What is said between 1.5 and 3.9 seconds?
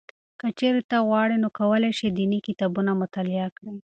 کولای شې دیني کتابونه مطالعه کړې.